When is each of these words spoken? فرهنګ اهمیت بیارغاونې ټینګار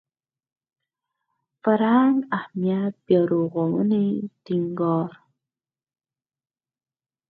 فرهنګ 1.61 2.17
اهمیت 2.37 2.93
بیارغاونې 3.05 4.05
ټینګار 4.45 5.11